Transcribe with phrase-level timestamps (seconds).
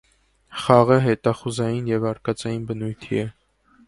[0.61, 3.27] Խաղը հետախուզային և արկածային բնույթի է։